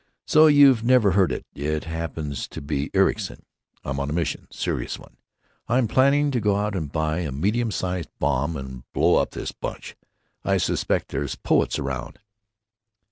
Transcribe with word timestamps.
So 0.25 0.47
you've 0.47 0.83
never 0.83 1.11
heard 1.11 1.31
it. 1.31 1.45
It 1.53 1.83
happens 1.83 2.47
to 2.47 2.59
be 2.59 2.89
Ericson.... 2.91 3.45
I'm 3.85 3.99
on 3.99 4.09
a 4.09 4.13
mission. 4.13 4.47
Serious 4.51 4.97
one. 4.97 5.17
I'm 5.67 5.87
planning 5.87 6.31
to 6.31 6.39
go 6.39 6.55
out 6.55 6.75
and 6.75 6.91
buy 6.91 7.19
a 7.19 7.31
medium 7.31 7.69
sized 7.69 8.09
bomb 8.17 8.57
and 8.57 8.81
blow 8.93 9.17
up 9.17 9.29
this 9.29 9.51
bunch. 9.51 9.95
I 10.43 10.57
suspect 10.57 11.09
there's 11.09 11.35
poets 11.35 11.77
around." 11.77 12.17